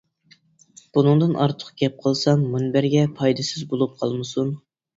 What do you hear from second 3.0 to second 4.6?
پايدىسىز بولۇپ قالمىسۇن!